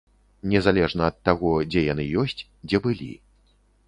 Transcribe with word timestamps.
Незалежна 0.53 1.03
ад 1.11 1.19
таго, 1.29 1.51
дзе 1.73 1.83
яны 1.93 2.05
ёсць, 2.21 2.37
дзе 2.71 2.77
былі. 2.87 3.11